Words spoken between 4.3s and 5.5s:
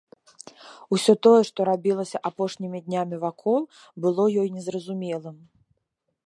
ёй незразумелым.